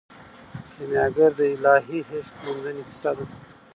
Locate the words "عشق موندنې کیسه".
2.13-3.11